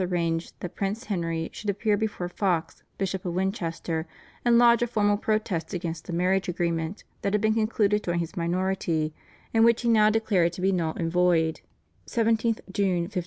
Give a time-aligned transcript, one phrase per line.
[0.01, 4.07] arranged that Prince Henry should appear before Fox, Bishop of Winchester,
[4.43, 8.35] and lodge a formal protest against a marriage agreement that had been concluded during his
[8.35, 9.13] minority
[9.53, 11.61] and which he now declared to be null and void
[12.07, 13.17] (17th June, 1505).